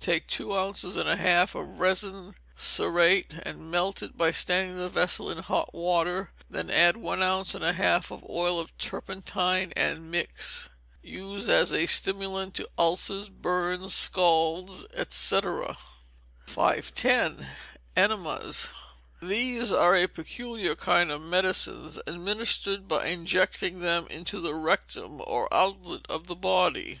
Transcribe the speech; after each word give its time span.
Take 0.00 0.28
two 0.28 0.56
ounces 0.56 0.96
and 0.96 1.06
a 1.10 1.16
half 1.16 1.54
of 1.54 1.78
resin 1.78 2.34
cerate, 2.56 3.38
and 3.42 3.70
melt 3.70 4.02
it 4.02 4.16
by 4.16 4.30
standing 4.30 4.78
the 4.78 4.88
vessel 4.88 5.30
in 5.30 5.36
hot 5.42 5.74
water, 5.74 6.30
then 6.48 6.70
add 6.70 6.96
one 6.96 7.22
ounce 7.22 7.54
and 7.54 7.62
a 7.62 7.74
half 7.74 8.10
of 8.10 8.24
oil 8.26 8.58
of 8.58 8.74
turpentine, 8.78 9.72
and 9.76 10.10
mix. 10.10 10.70
Use 11.02 11.50
as 11.50 11.74
stimulant 11.90 12.54
to 12.54 12.66
ulcers, 12.78 13.28
burns, 13.28 13.92
scalds, 13.92 14.86
&c. 15.10 15.40
510. 16.46 17.46
Enemas. 17.94 18.72
These 19.20 19.70
are 19.70 19.96
a 19.96 20.06
peculiar 20.06 20.74
kind 20.74 21.10
of 21.10 21.20
medicines, 21.20 22.00
administered 22.06 22.88
by 22.88 23.08
injecting 23.08 23.80
them 23.80 24.06
into 24.06 24.40
the 24.40 24.54
rectum 24.54 25.20
or 25.22 25.52
outlet 25.52 26.06
of 26.08 26.26
the 26.26 26.36
body. 26.36 27.00